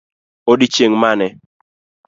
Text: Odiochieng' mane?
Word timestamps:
Odiochieng' 0.51 0.99
mane? 1.03 1.27